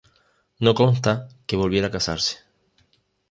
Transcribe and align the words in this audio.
No 0.67 0.73
consta 0.79 1.13
que 1.45 1.61
volviera 1.61 1.89
a 1.91 1.95
casarse. 1.99 2.35